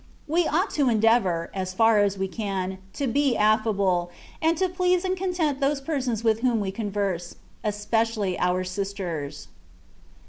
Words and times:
We 0.27 0.47
ought 0.47 0.71
to 0.71 0.89
endeavour, 0.89 1.51
as 1.53 1.75
far 1.75 1.99
as 1.99 2.17
we 2.17 2.27
can, 2.27 2.79
to 2.93 3.05
be 3.05 3.37
affable, 3.37 4.09
and 4.41 4.57
to 4.57 4.67
please 4.67 5.05
and 5.05 5.15
content 5.15 5.59
those 5.59 5.79
persons 5.79 6.23
with 6.23 6.39
whom 6.39 6.59
we 6.59 6.71
converse, 6.71 7.35
and 7.63 7.71
especially 7.71 8.35
our 8.39 8.63
sisters. 8.63 9.47